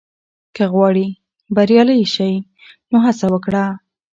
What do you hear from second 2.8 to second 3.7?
نو هڅه وکړه.